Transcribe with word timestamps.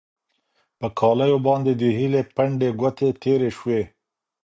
پر 0.79 0.89
کالیو 0.99 1.37
باندې 1.47 1.71
د 1.81 1.83
هیلې 1.97 2.21
پنډې 2.35 2.69
ګوتې 2.79 3.09
تېرې 3.21 3.49
شوې. 3.57 3.81